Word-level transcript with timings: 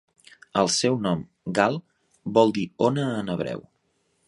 El 0.61 0.69
seu 0.75 0.95
nom, 1.03 1.21
Gal, 1.59 1.77
vol 2.39 2.55
dir 2.59 2.65
"ona" 2.89 3.07
en 3.21 3.33
hebreu. 3.35 3.63